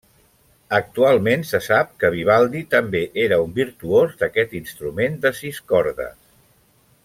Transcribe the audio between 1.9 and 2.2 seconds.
que